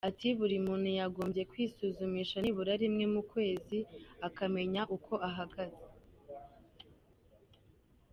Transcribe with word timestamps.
Ati 0.09 0.27
“Buri 0.39 0.55
muntu 0.67 0.87
yagombye 0.99 1.41
kwisuzumisha 1.51 2.37
nibura 2.39 2.73
rimwe 2.83 3.05
mu 3.13 3.21
kwezi 3.31 3.77
akamenya 4.27 4.81
uko 4.95 5.13
ahagaze. 5.29 5.81